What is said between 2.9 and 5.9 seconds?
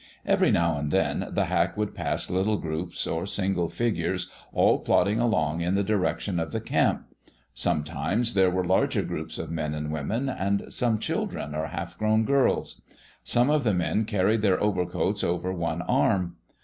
or single figures, all plodding along in the